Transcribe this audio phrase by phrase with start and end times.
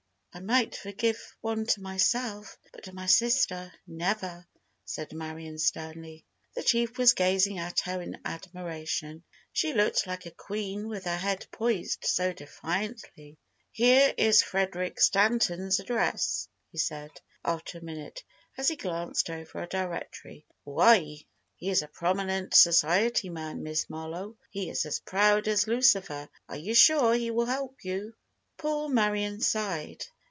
[0.33, 4.47] "I might forgive one to myself, but to my sister, never!"
[4.85, 6.23] said Marion, sternly.
[6.55, 9.25] The chief was gazing at her in admiration.
[9.51, 13.39] She looked like a queen with her head poised so defiantly.
[13.73, 17.11] "Here is Frederic Stanton's address," he said,
[17.43, 18.23] after a minute,
[18.57, 20.45] as he glanced over a directory.
[20.63, 21.25] "Why,
[21.57, 24.37] he is a prominent society man, Miss Marlowe.
[24.49, 26.29] He is as proud as Lucifer.
[26.47, 28.15] Are you sure he will help you?"
[28.55, 30.05] Poor Marion sighed.